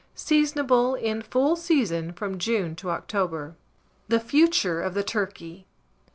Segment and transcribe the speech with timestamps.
[0.15, 0.95] Seasonable.
[0.95, 3.53] In full season from June to October.
[4.07, 5.67] THE FUTURE OF THE TURKEY.